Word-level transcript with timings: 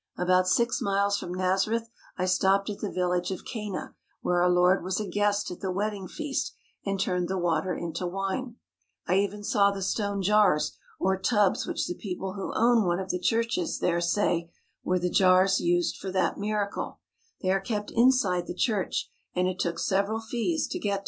About 0.17 0.47
six 0.47 0.81
miles 0.81 1.15
from 1.19 1.31
Nazareth 1.31 1.87
I 2.17 2.25
stopped 2.25 2.71
at 2.71 2.79
the 2.79 2.91
village 2.91 3.29
of 3.29 3.45
Cana 3.45 3.93
where 4.21 4.41
our 4.41 4.49
Lord 4.49 4.83
was 4.83 4.99
a 4.99 5.05
guest 5.07 5.51
at 5.51 5.59
the 5.59 5.69
wedding 5.71 6.07
feast 6.07 6.55
and 6.83 6.99
turned 6.99 7.27
the 7.27 7.37
water 7.37 7.75
into 7.75 8.07
wine. 8.07 8.55
I 9.05 9.17
even 9.19 9.43
saw 9.43 9.69
the 9.69 9.83
stone 9.83 10.23
jars 10.23 10.75
or 10.99 11.19
tubs 11.19 11.67
which 11.67 11.85
the 11.85 11.93
people 11.93 12.33
who 12.33 12.51
own 12.55 12.83
one 12.83 12.99
of 12.99 13.11
the 13.11 13.19
churches 13.19 13.77
there 13.77 14.01
say 14.01 14.49
were 14.83 14.97
the 14.97 15.11
jars 15.11 15.59
used 15.59 15.97
for 15.97 16.11
that 16.11 16.35
miracle. 16.35 16.97